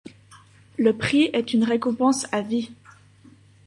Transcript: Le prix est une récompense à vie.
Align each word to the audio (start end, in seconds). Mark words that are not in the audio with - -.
Le 0.79 0.97
prix 0.97 1.29
est 1.31 1.53
une 1.53 1.63
récompense 1.63 2.25
à 2.33 2.41
vie. 2.41 2.71